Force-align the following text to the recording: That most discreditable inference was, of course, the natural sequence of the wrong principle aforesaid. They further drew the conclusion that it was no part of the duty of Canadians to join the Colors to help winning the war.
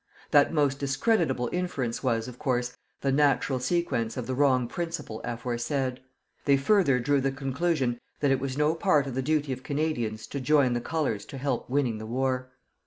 That 0.31 0.51
most 0.51 0.79
discreditable 0.79 1.47
inference 1.53 2.01
was, 2.01 2.27
of 2.27 2.39
course, 2.39 2.75
the 3.01 3.11
natural 3.11 3.59
sequence 3.59 4.17
of 4.17 4.25
the 4.25 4.33
wrong 4.33 4.67
principle 4.67 5.21
aforesaid. 5.23 5.99
They 6.45 6.57
further 6.57 6.99
drew 6.99 7.21
the 7.21 7.31
conclusion 7.31 7.99
that 8.19 8.31
it 8.31 8.39
was 8.39 8.57
no 8.57 8.73
part 8.73 9.05
of 9.05 9.13
the 9.13 9.21
duty 9.21 9.53
of 9.53 9.61
Canadians 9.61 10.25
to 10.29 10.39
join 10.39 10.73
the 10.73 10.81
Colors 10.81 11.23
to 11.25 11.37
help 11.37 11.69
winning 11.69 11.99
the 11.99 12.07
war. 12.07 12.49